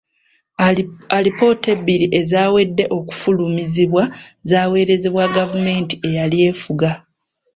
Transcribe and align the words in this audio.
Alipoota 1.17 1.67
ebbiri 1.75 2.07
ezawedde 2.19 2.83
okufulumizibwa 2.97 4.03
zaaweerezebwa 4.49 5.25
gavumenti 5.37 5.95
eyali 6.07 6.37
efuga. 6.49 6.91